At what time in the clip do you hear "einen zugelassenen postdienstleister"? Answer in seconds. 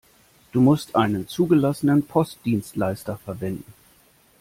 0.95-3.17